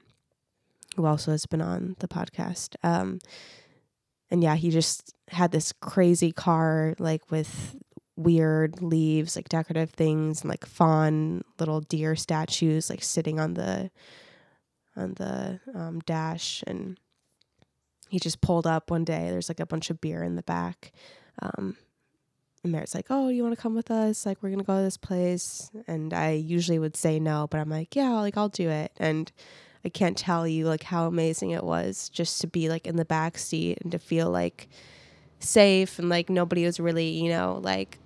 who 0.96 1.06
also 1.06 1.32
has 1.32 1.46
been 1.46 1.62
on 1.62 1.98
the 2.00 2.08
podcast. 2.08 2.76
Um, 2.84 3.20
and 4.30 4.42
yeah, 4.42 4.56
he 4.56 4.70
just 4.70 5.14
had 5.28 5.52
this 5.52 5.74
crazy 5.74 6.32
car, 6.32 6.96
like 7.00 7.30
with 7.32 7.76
weird 8.24 8.82
leaves, 8.82 9.36
like 9.36 9.50
decorative 9.50 9.92
things, 9.92 10.42
and 10.42 10.50
like 10.50 10.66
fawn 10.66 11.44
little 11.60 11.82
deer 11.82 12.16
statues, 12.16 12.90
like 12.90 13.04
sitting 13.04 13.40
on 13.40 13.54
the 13.54 13.92
on 14.96 15.14
the 15.16 15.60
um, 15.74 16.00
dash. 16.06 16.64
And 16.68 16.98
he 18.10 18.20
just 18.20 18.42
pulled 18.42 18.68
up 18.68 18.92
one 18.92 19.06
day. 19.06 19.30
There's 19.30 19.50
like 19.50 19.60
a 19.60 19.66
bunch 19.66 19.90
of 19.90 20.02
beer 20.02 20.24
in 20.24 20.36
the 20.36 20.44
back. 20.44 20.92
Um, 21.42 21.78
and 22.64 22.72
Merritt's 22.72 22.94
like, 22.94 23.08
"Oh, 23.10 23.30
you 23.30 23.44
want 23.44 23.56
to 23.56 23.62
come 23.62 23.76
with 23.76 23.90
us? 23.90 24.26
Like, 24.26 24.42
we're 24.42 24.52
gonna 24.52 24.64
go 24.64 24.78
to 24.78 24.84
this 24.84 24.98
place." 24.98 25.72
And 25.88 26.14
I 26.14 26.32
usually 26.32 26.80
would 26.80 26.96
say 26.96 27.20
no, 27.20 27.48
but 27.50 27.60
I'm 27.60 27.70
like, 27.70 27.96
"Yeah, 27.96 28.12
like 28.20 28.38
I'll 28.38 28.50
do 28.50 28.70
it." 28.70 28.92
And 28.98 29.32
I 29.84 29.90
can't 29.90 30.18
tell 30.18 30.48
you 30.48 30.68
like 30.68 30.84
how 30.84 31.08
amazing 31.08 31.52
it 31.52 31.64
was 31.64 32.10
just 32.10 32.42
to 32.42 32.48
be 32.48 32.70
like 32.70 32.86
in 32.86 32.98
the 32.98 33.06
back 33.06 33.38
seat 33.38 33.80
and 33.82 33.92
to 33.92 34.00
feel 34.00 34.30
like 34.30 34.70
safe 35.40 35.98
and 36.00 36.10
like 36.10 36.30
nobody 36.30 36.66
was 36.66 36.80
really, 36.80 37.10
you 37.10 37.30
know, 37.30 37.60
like 37.64 37.98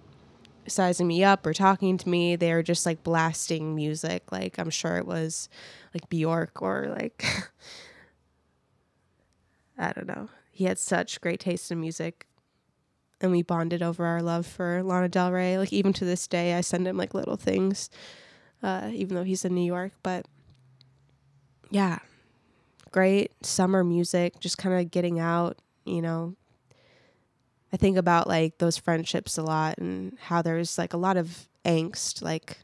sizing 0.67 1.07
me 1.07 1.23
up 1.23 1.45
or 1.45 1.53
talking 1.53 1.97
to 1.97 2.09
me. 2.09 2.35
They 2.35 2.53
were 2.53 2.63
just 2.63 2.85
like 2.85 3.03
blasting 3.03 3.75
music. 3.75 4.31
Like 4.31 4.57
I'm 4.59 4.69
sure 4.69 4.97
it 4.97 5.05
was 5.05 5.49
like 5.93 6.09
Bjork 6.09 6.61
or 6.61 6.87
like 6.97 7.25
I 9.77 9.91
don't 9.91 10.07
know. 10.07 10.29
He 10.51 10.65
had 10.65 10.79
such 10.79 11.21
great 11.21 11.39
taste 11.39 11.71
in 11.71 11.79
music. 11.79 12.27
And 13.21 13.31
we 13.31 13.41
bonded 13.43 13.81
over 13.81 14.05
our 14.05 14.21
love 14.21 14.45
for 14.45 14.83
Lana 14.83 15.09
Del 15.09 15.31
Rey. 15.31 15.57
Like 15.57 15.73
even 15.73 15.93
to 15.93 16.05
this 16.05 16.27
day 16.27 16.53
I 16.53 16.61
send 16.61 16.87
him 16.87 16.97
like 16.97 17.13
little 17.13 17.37
things. 17.37 17.89
Uh, 18.63 18.89
even 18.93 19.15
though 19.15 19.23
he's 19.23 19.45
in 19.45 19.53
New 19.53 19.65
York. 19.65 19.93
But 20.03 20.25
yeah. 21.69 21.99
Great 22.91 23.31
summer 23.45 23.83
music, 23.83 24.39
just 24.39 24.57
kind 24.57 24.79
of 24.79 24.89
getting 24.89 25.19
out, 25.19 25.57
you 25.83 26.01
know, 26.01 26.35
I 27.75 27.77
think 27.77 27.97
about 27.97 28.25
like 28.25 28.57
those 28.59 28.77
friendships 28.77 29.37
a 29.37 29.43
lot 29.43 29.79
and 29.79 30.17
how 30.17 30.41
there's 30.41 30.77
like 30.77 30.93
a 30.93 30.97
lot 30.97 31.17
of 31.17 31.49
angst, 31.65 32.21
like 32.21 32.59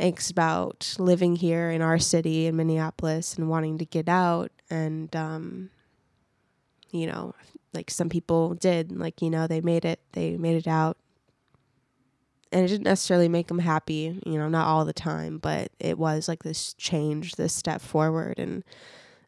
angst 0.00 0.28
about 0.28 0.96
living 0.98 1.36
here 1.36 1.70
in 1.70 1.80
our 1.82 1.96
city 1.96 2.46
in 2.46 2.56
Minneapolis 2.56 3.36
and 3.36 3.48
wanting 3.48 3.78
to 3.78 3.84
get 3.84 4.08
out. 4.08 4.50
And, 4.68 5.14
um, 5.14 5.70
you 6.90 7.06
know, 7.06 7.36
like 7.74 7.88
some 7.88 8.08
people 8.08 8.54
did, 8.54 8.90
like, 8.90 9.22
you 9.22 9.30
know, 9.30 9.46
they 9.46 9.60
made 9.60 9.84
it, 9.84 10.00
they 10.14 10.36
made 10.36 10.56
it 10.56 10.66
out. 10.66 10.96
And 12.50 12.64
it 12.64 12.68
didn't 12.68 12.82
necessarily 12.82 13.28
make 13.28 13.46
them 13.46 13.60
happy, 13.60 14.20
you 14.26 14.36
know, 14.36 14.48
not 14.48 14.66
all 14.66 14.84
the 14.84 14.92
time, 14.92 15.38
but 15.38 15.70
it 15.78 15.96
was 15.96 16.26
like 16.26 16.42
this 16.42 16.74
change, 16.74 17.36
this 17.36 17.54
step 17.54 17.80
forward. 17.80 18.40
And 18.40 18.64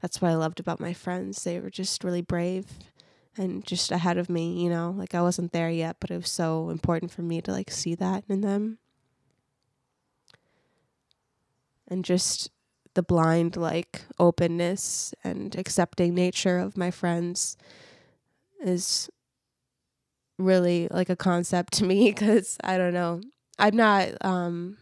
that's 0.02 0.20
what 0.20 0.32
I 0.32 0.34
loved 0.34 0.58
about 0.58 0.80
my 0.80 0.94
friends. 0.94 1.44
They 1.44 1.60
were 1.60 1.70
just 1.70 2.02
really 2.02 2.22
brave 2.22 2.66
and 3.38 3.64
just 3.64 3.92
ahead 3.92 4.18
of 4.18 4.28
me, 4.28 4.62
you 4.62 4.68
know, 4.68 4.94
like 4.96 5.14
I 5.14 5.22
wasn't 5.22 5.52
there 5.52 5.70
yet, 5.70 5.96
but 6.00 6.10
it 6.10 6.16
was 6.16 6.30
so 6.30 6.70
important 6.70 7.12
for 7.12 7.22
me 7.22 7.40
to 7.42 7.52
like 7.52 7.70
see 7.70 7.94
that 7.94 8.24
in 8.28 8.40
them. 8.40 8.78
And 11.86 12.04
just 12.04 12.50
the 12.94 13.02
blind 13.02 13.56
like 13.56 14.02
openness 14.18 15.14
and 15.22 15.54
accepting 15.56 16.14
nature 16.14 16.58
of 16.58 16.76
my 16.76 16.90
friends 16.90 17.56
is 18.60 19.08
really 20.36 20.88
like 20.90 21.08
a 21.08 21.16
concept 21.16 21.72
to 21.74 21.84
me 21.84 22.12
cuz 22.24 22.58
I 22.62 22.76
don't 22.76 22.92
know. 22.92 23.20
I'm 23.58 23.76
not 23.76 24.08
um 24.24 24.76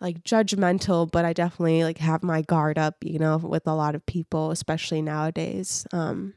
like 0.00 0.22
judgmental, 0.22 1.10
but 1.10 1.24
I 1.24 1.32
definitely 1.32 1.82
like 1.82 1.98
have 1.98 2.22
my 2.22 2.42
guard 2.42 2.78
up, 2.78 2.96
you 3.02 3.18
know, 3.18 3.38
with 3.38 3.66
a 3.66 3.74
lot 3.74 3.94
of 3.94 4.06
people, 4.06 4.50
especially 4.52 5.02
nowadays. 5.02 5.86
Um 5.92 6.34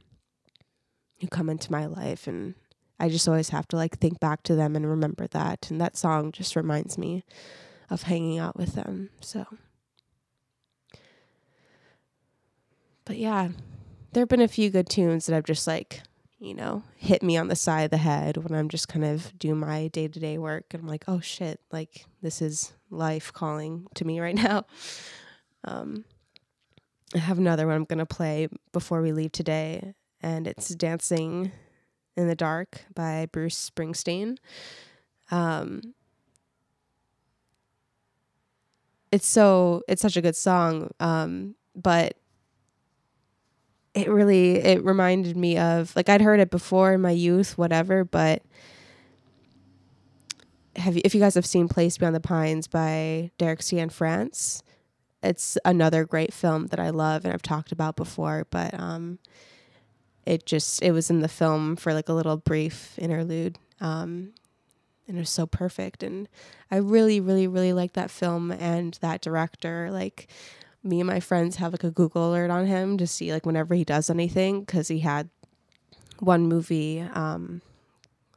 who 1.19 1.27
come 1.27 1.49
into 1.49 1.71
my 1.71 1.86
life 1.86 2.27
and 2.27 2.56
I 2.99 3.10
just 3.10 3.27
always 3.27 3.49
have 3.49 3.67
to 3.69 3.75
like 3.75 3.99
think 3.99 4.19
back 4.19 4.43
to 4.43 4.56
them 4.56 4.75
and 4.75 4.88
remember 4.88 5.27
that 5.27 5.69
and 5.69 5.80
that 5.82 5.97
song 5.97 6.32
just 6.32 6.56
reminds 6.56 6.97
me 6.97 7.23
of 7.89 8.03
hanging 8.03 8.39
out 8.39 8.58
with 8.58 8.73
them. 8.73 9.10
So 9.21 9.45
But 13.08 13.17
yeah, 13.17 13.49
there've 14.12 14.27
been 14.27 14.41
a 14.41 14.49
few 14.49 14.69
good 14.69 14.89
tunes 14.89 15.25
that 15.25 15.36
I've 15.36 15.45
just 15.45 15.65
like, 15.65 16.01
you 16.39 16.53
know, 16.53 16.84
hit 16.97 17.23
me 17.23 17.38
on 17.38 17.47
the 17.47 17.56
side 17.56 17.84
of 17.84 17.91
the 17.91 17.97
head 17.97 18.36
when 18.36 18.53
I'm 18.53 18.67
just 18.67 18.89
kind 18.89 19.06
of 19.06 19.38
doing 19.39 19.60
my 19.60 19.88
day-to-day 19.88 20.38
work 20.38 20.65
and 20.73 20.84
I'm 20.84 20.89
like, 20.89 21.06
"Oh 21.08 21.21
shit, 21.21 21.62
like 21.71 22.06
this 22.21 22.41
is 22.41 22.73
life 22.89 23.32
calling 23.32 23.88
to 23.95 24.03
me 24.06 24.19
right 24.19 24.36
now." 24.43 24.65
Um 25.63 26.03
I 27.15 27.19
have 27.19 27.38
another 27.38 27.65
one 27.65 27.77
I'm 27.77 27.86
going 27.86 27.99
to 27.99 28.06
play 28.06 28.49
before 28.73 29.01
we 29.01 29.13
leave 29.13 29.32
today 29.32 29.93
and 30.21 30.47
it's 30.47 30.69
Dancing 30.69 31.51
in 32.15 32.27
the 32.27 32.36
Dark 32.36 32.86
by 32.93 33.27
Bruce 33.32 33.69
Springsteen. 33.69 34.38
Um, 35.32 35.93
it's 39.12 39.27
so 39.27 39.84
it's 39.88 40.01
such 40.01 40.17
a 40.17 40.21
good 40.21 40.36
song, 40.36 40.91
um, 40.99 41.56
but 41.75 42.17
it 43.93 44.10
really 44.10 44.56
it 44.58 44.84
reminded 44.84 45.38
me 45.38 45.58
of 45.58 45.95
like 45.95 46.10
I'd 46.10 46.21
heard 46.21 46.39
it 46.39 46.51
before 46.51 46.93
in 46.93 47.01
my 47.01 47.12
youth, 47.12 47.58
whatever, 47.58 48.03
but 48.03 48.43
have 50.75 50.95
you, 50.95 51.01
if 51.03 51.15
you 51.15 51.19
guys 51.19 51.34
have 51.34 51.45
seen 51.45 51.67
Place 51.67 51.97
Beyond 51.97 52.15
the 52.15 52.19
Pines 52.19 52.67
by 52.67 53.32
Derek 53.38 53.62
Cianfrance, 53.62 54.62
it's 55.23 55.58
another 55.65 56.06
great 56.06 56.34
film 56.34 56.67
that 56.67 56.80
I 56.80 56.91
love 56.91 57.25
and 57.25 57.34
I've 57.34 57.41
talked 57.41 57.71
about 57.71 57.95
before, 57.95 58.45
but 58.51 58.73
um, 58.80 59.17
it 60.28 60.46
just 60.46 60.82
it 60.82 60.92
was 60.92 61.10
in 61.10 61.22
the 61.22 61.28
film 61.28 61.76
for 61.76 61.94
like 61.94 62.10
a 62.10 62.13
little 62.13 62.38
brief 62.38 62.98
interlude 63.00 63.58
um, 63.80 64.34
and 65.08 65.18
it 65.18 65.20
was 65.20 65.30
so 65.30 65.46
perfect. 65.46 66.04
And 66.04 66.28
i 66.70 66.78
really 66.78 67.20
really 67.20 67.48
really 67.48 67.74
like 67.74 67.94
that 67.94 68.12
film 68.12 68.52
and 68.52 68.98
that 69.02 69.22
director. 69.22 69.90
Like 69.92 70.28
me 70.84 71.00
and 71.00 71.08
my 71.08 71.20
friends 71.20 71.58
have 71.58 71.74
like 71.74 71.84
a 71.84 71.92
google 71.92 72.32
alert 72.32 72.52
on 72.52 72.66
him 72.66 72.98
to 72.98 73.08
see 73.08 73.32
like 73.32 73.46
whenever 73.46 73.76
he 73.76 73.84
does 73.84 74.10
anything 74.10 74.62
because 74.62 74.88
he 74.88 75.00
had 75.00 75.30
one 76.20 76.44
movie 76.44 77.02
um, 77.13 77.62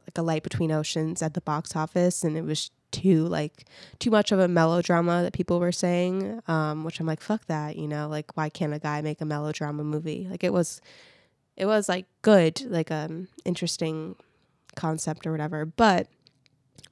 like 0.06 0.16
a 0.18 0.22
light 0.22 0.42
between 0.42 0.72
oceans 0.72 1.22
at 1.22 1.34
the 1.34 1.40
box 1.40 1.76
office 1.76 2.24
and 2.24 2.36
it 2.36 2.44
was 2.44 2.70
too 2.90 3.24
like 3.26 3.64
too 4.00 4.10
much 4.10 4.32
of 4.32 4.40
a 4.40 4.48
melodrama 4.48 5.22
that 5.22 5.32
people 5.32 5.60
were 5.60 5.70
saying 5.70 6.42
um, 6.48 6.82
which 6.82 6.98
i'm 6.98 7.06
like 7.06 7.20
fuck 7.20 7.44
that 7.46 7.76
you 7.76 7.86
know? 7.86 8.08
Like 8.08 8.36
why 8.36 8.48
can't 8.48 8.74
a 8.74 8.78
guy 8.78 9.00
make 9.00 9.20
a 9.20 9.24
melodrama 9.24 9.84
movie? 9.84 10.26
Like 10.30 10.44
it 10.44 10.52
was 10.52 10.80
it 11.60 11.66
was 11.66 11.90
like 11.90 12.06
good, 12.22 12.62
like 12.70 12.90
um 12.90 13.28
interesting 13.44 14.16
concept 14.76 15.26
or 15.26 15.30
whatever. 15.30 15.66
But 15.66 16.08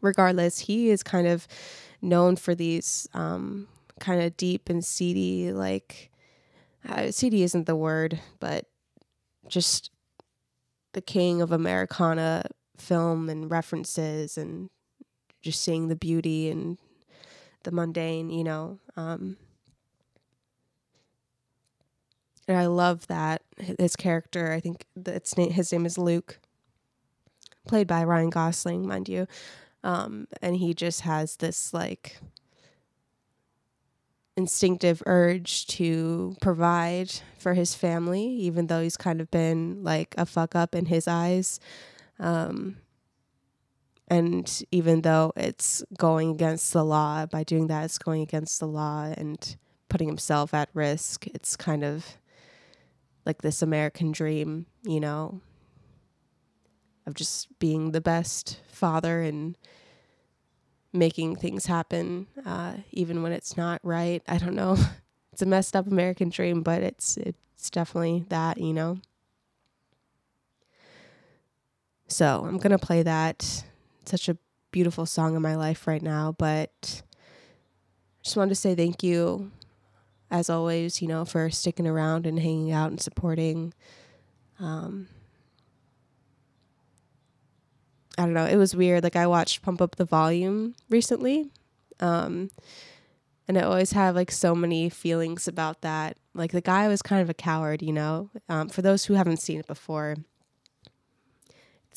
regardless, 0.03 0.59
he 0.59 0.91
is 0.91 1.03
kind 1.03 1.27
of 1.27 1.49
known 2.03 2.37
for 2.37 2.55
these 2.55 3.09
um 3.15 3.67
kind 3.99 4.23
of 4.23 4.37
deep 4.37 4.69
and 4.69 4.85
seedy 4.85 5.53
like 5.53 6.11
uh, 6.87 7.11
seedy 7.11 7.43
isn't 7.43 7.67
the 7.67 7.75
word, 7.75 8.21
but 8.41 8.67
just 9.49 9.91
the 10.93 11.01
king 11.01 11.41
of 11.41 11.51
Americana 11.51 12.45
film 12.77 13.31
and 13.31 13.51
references 13.51 14.37
and 14.37 14.69
just 15.41 15.63
seeing 15.63 15.89
the 15.89 15.97
beauty 15.97 16.51
and 16.51 16.77
the 17.65 17.73
mundane, 17.73 18.29
you 18.29 18.45
know. 18.45 18.79
Um, 18.97 19.39
and 22.49 22.57
I 22.57 22.67
love 22.67 23.07
that 23.09 23.43
his 23.59 23.95
character. 23.95 24.53
I 24.53 24.61
think 24.61 24.87
name, 25.37 25.51
his 25.51 25.71
name 25.71 25.85
is 25.87 25.99
Luke, 25.99 26.41
played 27.67 27.87
by 27.87 28.03
Ryan 28.03 28.31
Gosling, 28.31 28.89
mind 28.89 29.09
you. 29.09 29.27
Um, 29.85 30.27
and 30.43 30.57
he 30.57 30.75
just 30.75 31.03
has 31.03 31.37
this 31.37 31.73
like 31.73 32.19
instinctive 34.37 35.03
urge 35.05 35.67
to 35.67 36.37
provide 36.41 37.13
for 37.39 37.55
his 37.55 37.75
family, 37.75 38.25
even 38.25 38.69
though 38.69 38.81
he's 38.81 38.97
kind 38.97 39.21
of 39.21 39.31
been 39.31 39.85
like 39.85 40.15
a 40.17 40.25
fuck 40.25 40.57
up 40.57 40.75
in 40.75 40.87
his 40.87 41.07
eyes. 41.07 41.61
Um, 42.19 42.79
and 44.09 44.63
even 44.71 45.03
though 45.03 45.33
it's 45.37 45.85
going 45.99 46.31
against 46.31 46.73
the 46.73 46.85
law, 46.85 47.27
by 47.27 47.45
doing 47.45 47.67
that, 47.67 47.85
it's 47.85 47.99
going 47.99 48.23
against 48.23 48.59
the 48.59 48.67
law 48.67 49.13
and 49.17 49.57
putting 49.91 50.09
himself 50.09 50.55
at 50.55 50.71
risk. 50.73 51.27
It's 51.27 51.57
kind 51.57 51.85
of 51.85 52.17
like 53.29 53.43
this 53.43 53.63
American 53.63 54.11
dream, 54.11 54.67
you 54.83 54.99
know, 54.99 55.41
of 57.07 57.15
just 57.15 57.57
being 57.59 57.93
the 57.93 58.01
best 58.01 58.61
father 58.73 59.21
and 59.21 59.57
making 60.93 61.37
things 61.37 61.67
happen, 61.67 62.27
uh, 62.45 62.73
even 62.91 63.23
when 63.23 63.33
it's 63.33 63.57
not 63.57 63.81
right. 63.85 64.23
I 64.27 64.39
don't 64.39 64.57
know. 64.57 64.77
It's 65.31 65.43
a 65.45 65.47
messed 65.47 65.77
up 65.77 65.87
American 65.87 66.31
dream, 66.31 66.65
but 66.65 66.83
it's 66.83 67.17
it's 67.17 67.71
definitely 67.71 68.25
that, 68.29 68.59
you 68.59 68.73
know. 68.73 68.99
So 72.09 72.45
I'm 72.45 72.59
gonna 72.59 72.77
play 72.77 73.05
that. 73.05 73.65
Such 74.05 74.29
a 74.29 74.37
beautiful 74.73 75.07
song 75.07 75.37
in 75.37 75.43
my 75.43 75.55
life 75.55 75.87
right 75.87 76.03
now, 76.03 76.35
but 76.37 77.03
just 78.25 78.37
wanted 78.37 78.49
to 78.49 78.55
say 78.57 78.75
thank 78.75 79.05
you, 79.05 79.53
as 80.31 80.51
always, 80.51 81.01
you 81.01 81.09
know, 81.09 81.25
for 81.25 81.51
sticking 81.51 81.87
around 81.87 82.27
and 82.27 82.39
hanging 82.39 82.73
out 82.73 82.91
and 82.91 83.01
supporting. 83.01 83.73
Um, 84.61 85.09
I 88.17 88.23
don't 88.23 88.35
know. 88.35 88.47
It 88.47 88.57
was 88.57 88.75
weird. 88.75 89.05
Like 89.05 89.17
I 89.17 89.27
watched 89.27 89.63
Pump 89.63 89.81
Up 89.81 89.97
the 89.97 90.05
Volume 90.05 90.75
recently. 90.91 91.51
Um, 92.01 92.51
and 93.47 93.57
I 93.57 93.63
always 93.63 93.93
have 93.93 94.15
like 94.15 94.31
so 94.31 94.55
many 94.55 94.91
feelings 94.91 95.49
about 95.49 95.81
that. 95.81 96.19
Like 96.35 96.53
the 96.53 96.61
guy 96.61 96.89
was 96.89 97.01
kind 97.01 97.23
of 97.23 97.31
a 97.31 97.35
coward, 97.35 97.83
you 97.83 97.93
know. 97.93 98.31
Um, 98.49 98.69
for 98.69 98.83
those 98.83 99.07
who 99.07 99.15
haven't 99.15 99.41
seen 99.41 99.61
it 99.61 99.67
before, 99.67 100.17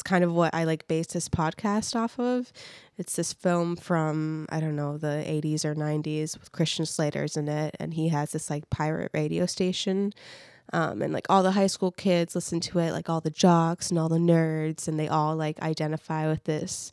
it's 0.02 0.10
kind 0.10 0.24
of 0.24 0.34
what 0.34 0.56
I 0.56 0.64
like 0.64 0.88
base 0.88 1.06
this 1.06 1.30
podcast 1.30 1.96
off 1.96 2.20
of. 2.20 2.52
It's 2.98 3.18
this 3.18 3.34
film 3.34 3.76
from 3.76 4.48
I 4.50 4.60
don't 4.60 4.76
know 4.76 4.98
the 4.98 5.24
80s 5.28 5.64
or 5.64 5.76
90s 5.76 6.40
with 6.40 6.52
Christian 6.52 6.88
Slater's 6.88 7.38
in 7.38 7.48
it, 7.48 7.76
and 7.80 7.94
he 7.94 8.10
has 8.10 8.32
this 8.32 8.50
like 8.50 8.68
pirate 8.72 9.12
radio 9.14 9.46
station. 9.46 10.12
Um, 10.74 11.04
and 11.04 11.14
like 11.14 11.28
all 11.30 11.44
the 11.44 11.52
high 11.52 11.68
school 11.68 11.92
kids 11.92 12.34
listen 12.34 12.60
to 12.62 12.80
it, 12.80 12.94
like 12.94 13.10
all 13.10 13.22
the 13.22 13.30
jocks 13.30 13.92
and 13.92 14.00
all 14.00 14.10
the 14.10 14.18
nerds, 14.18 14.88
and 14.88 15.00
they 15.00 15.08
all 15.08 15.36
like 15.36 15.62
identify 15.62 16.28
with 16.28 16.46
this 16.46 16.92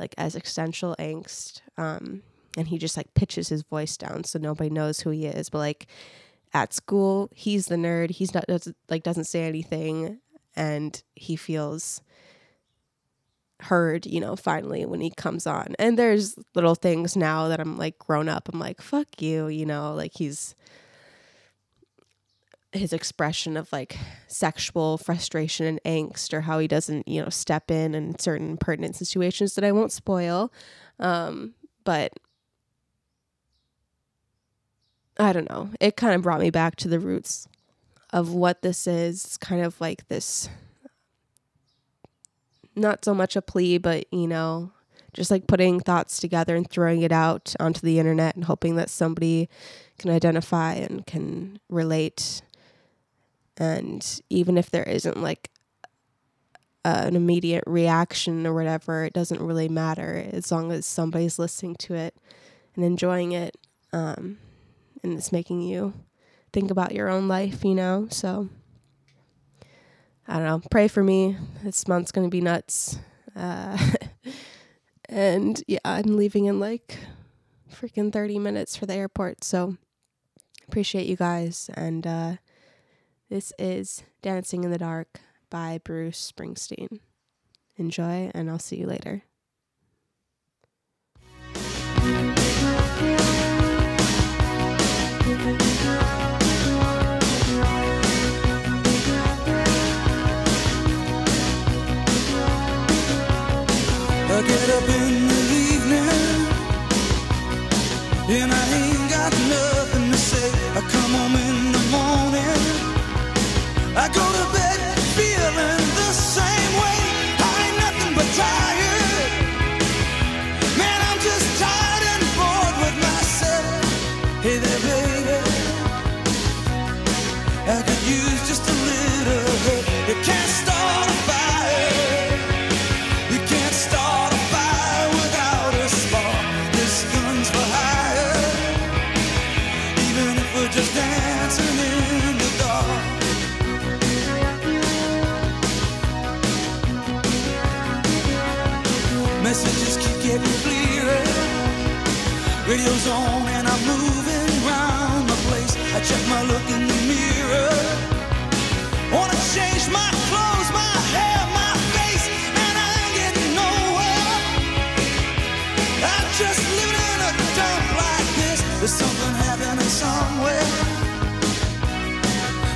like 0.00 0.16
as 0.18 0.34
existential 0.34 0.96
angst. 0.98 1.60
Um, 1.78 2.24
and 2.58 2.66
he 2.66 2.78
just 2.78 2.96
like 2.96 3.14
pitches 3.14 3.48
his 3.48 3.62
voice 3.62 3.96
down 3.96 4.24
so 4.24 4.40
nobody 4.40 4.70
knows 4.70 4.98
who 5.02 5.10
he 5.10 5.26
is. 5.26 5.50
But 5.50 5.58
like 5.58 5.86
at 6.52 6.74
school, 6.74 7.30
he's 7.32 7.66
the 7.66 7.76
nerd. 7.76 8.10
He's 8.10 8.34
not 8.34 8.48
doesn't, 8.48 8.76
like 8.88 9.04
doesn't 9.04 9.26
say 9.26 9.44
anything, 9.44 10.18
and 10.56 11.00
he 11.14 11.36
feels 11.36 12.02
heard, 13.64 14.06
you 14.06 14.20
know, 14.20 14.36
finally 14.36 14.84
when 14.84 15.00
he 15.00 15.10
comes 15.10 15.46
on. 15.46 15.74
And 15.78 15.98
there's 15.98 16.34
little 16.54 16.74
things 16.74 17.16
now 17.16 17.48
that 17.48 17.60
I'm 17.60 17.76
like 17.76 17.98
grown 17.98 18.28
up. 18.28 18.48
I'm 18.52 18.58
like, 18.58 18.80
fuck 18.80 19.20
you, 19.20 19.48
you 19.48 19.66
know, 19.66 19.94
like 19.94 20.12
he's 20.14 20.54
his 22.72 22.92
expression 22.92 23.56
of 23.56 23.72
like 23.72 23.96
sexual 24.28 24.96
frustration 24.96 25.66
and 25.66 25.80
angst 25.84 26.32
or 26.32 26.42
how 26.42 26.58
he 26.58 26.68
doesn't, 26.68 27.08
you 27.08 27.22
know, 27.22 27.28
step 27.28 27.70
in 27.70 27.94
in 27.94 28.18
certain 28.18 28.56
pertinent 28.56 28.94
situations 28.94 29.54
that 29.54 29.64
I 29.64 29.72
won't 29.72 29.92
spoil. 29.92 30.52
Um, 31.00 31.54
but 31.84 32.12
I 35.18 35.32
don't 35.32 35.50
know. 35.50 35.70
It 35.80 35.96
kind 35.96 36.14
of 36.14 36.22
brought 36.22 36.40
me 36.40 36.50
back 36.50 36.76
to 36.76 36.88
the 36.88 37.00
roots 37.00 37.48
of 38.12 38.32
what 38.32 38.62
this 38.62 38.86
is. 38.86 39.24
It's 39.24 39.36
kind 39.36 39.62
of 39.62 39.80
like 39.80 40.06
this 40.08 40.48
not 42.80 43.04
so 43.04 43.14
much 43.14 43.36
a 43.36 43.42
plea, 43.42 43.78
but 43.78 44.06
you 44.12 44.26
know, 44.26 44.72
just 45.12 45.30
like 45.30 45.46
putting 45.46 45.80
thoughts 45.80 46.18
together 46.18 46.56
and 46.56 46.68
throwing 46.68 47.02
it 47.02 47.12
out 47.12 47.54
onto 47.60 47.80
the 47.80 47.98
internet 47.98 48.34
and 48.36 48.44
hoping 48.44 48.76
that 48.76 48.90
somebody 48.90 49.48
can 49.98 50.10
identify 50.10 50.74
and 50.74 51.06
can 51.06 51.58
relate. 51.68 52.42
And 53.56 54.20
even 54.30 54.56
if 54.56 54.70
there 54.70 54.84
isn't 54.84 55.20
like 55.20 55.50
uh, 56.84 57.04
an 57.06 57.16
immediate 57.16 57.64
reaction 57.66 58.46
or 58.46 58.54
whatever, 58.54 59.04
it 59.04 59.12
doesn't 59.12 59.42
really 59.42 59.68
matter 59.68 60.26
as 60.32 60.50
long 60.50 60.72
as 60.72 60.86
somebody's 60.86 61.38
listening 61.38 61.76
to 61.76 61.94
it 61.94 62.14
and 62.74 62.84
enjoying 62.84 63.32
it. 63.32 63.56
Um, 63.92 64.38
and 65.02 65.18
it's 65.18 65.32
making 65.32 65.62
you 65.62 65.92
think 66.52 66.70
about 66.70 66.92
your 66.92 67.08
own 67.08 67.28
life, 67.28 67.64
you 67.64 67.74
know? 67.74 68.06
So 68.10 68.48
I 70.28 70.34
don't 70.34 70.44
know. 70.44 70.62
Pray 70.70 70.88
for 70.88 71.02
me. 71.02 71.36
This 71.62 71.88
month's 71.88 72.12
going 72.12 72.26
to 72.26 72.30
be 72.30 72.40
nuts. 72.40 72.98
Uh, 73.34 73.76
and 75.08 75.62
yeah, 75.66 75.78
I'm 75.84 76.16
leaving 76.16 76.44
in 76.46 76.60
like 76.60 76.98
freaking 77.70 78.12
30 78.12 78.38
minutes 78.38 78.76
for 78.76 78.86
the 78.86 78.94
airport. 78.94 79.44
So 79.44 79.76
appreciate 80.68 81.06
you 81.06 81.16
guys. 81.16 81.70
And 81.74 82.06
uh, 82.06 82.36
this 83.28 83.52
is 83.58 84.02
Dancing 84.22 84.64
in 84.64 84.70
the 84.70 84.78
Dark 84.78 85.20
by 85.50 85.80
Bruce 85.82 86.30
Springsteen. 86.30 87.00
Enjoy, 87.76 88.30
and 88.34 88.50
I'll 88.50 88.58
see 88.58 88.76
you 88.76 88.86
later. 88.86 89.22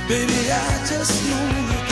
Baby, 0.07 0.51
I 0.51 0.85
just 0.85 1.27
know 1.27 1.84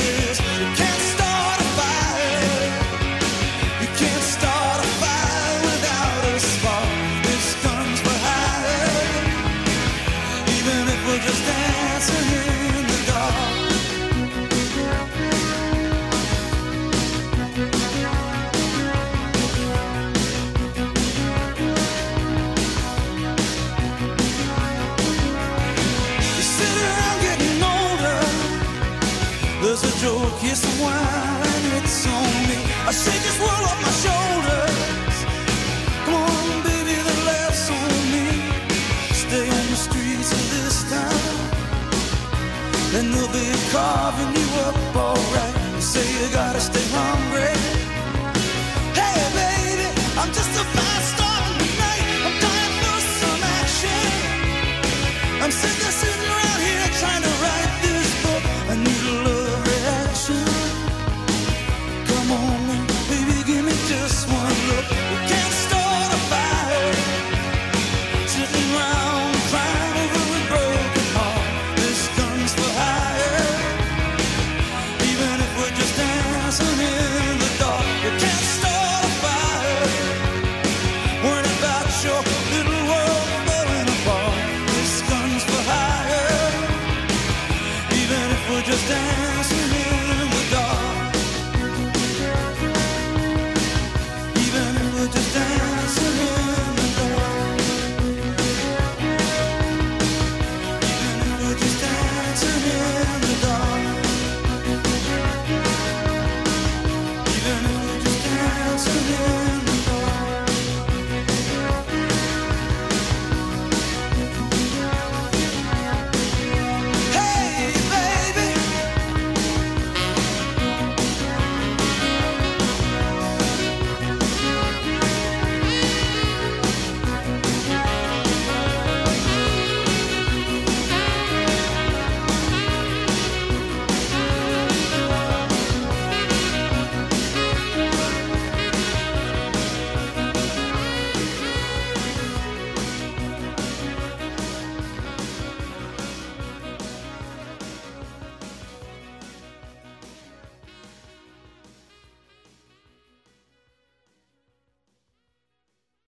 wine, 30.61 31.73
it's 31.81 32.05
on 32.05 32.33
me. 32.47 32.57
I 32.85 32.91
shake 32.91 33.23
this 33.25 33.39
off 33.41 33.79
my 33.81 33.93
shoulders. 34.05 35.15
Come 36.05 36.13
on, 36.13 36.61
baby, 36.61 36.93
the 37.09 37.15
laughs 37.25 37.71
on 37.71 37.93
me. 38.13 38.25
Stay 39.23 39.49
on 39.49 39.65
the 39.73 39.79
streets 39.87 40.31
of 40.31 40.43
this 40.53 40.77
town. 40.93 41.43
They'll 42.93 43.31
be 43.33 43.49
carving 43.71 44.35
you 44.39 44.47
up 44.67 44.95
alright. 44.95 45.81
Say 45.81 46.05
you 46.21 46.31
gotta 46.31 46.61
stay 46.61 46.85
hungry. 46.93 47.57
Hey, 48.93 49.17
baby, 49.33 49.89
I'm 50.19 50.31
just 50.37 50.53
a 50.61 50.82